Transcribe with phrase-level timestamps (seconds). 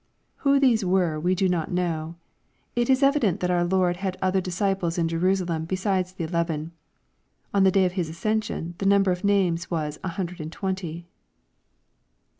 [0.01, 0.05] l
[0.37, 2.15] Who these were we do not know.
[2.75, 6.71] It is evi dent that our Lord had other disciples in Jerusalem beside the eleven.
[7.53, 11.05] On the day of His ascension the number of names was a" hundred and twenty."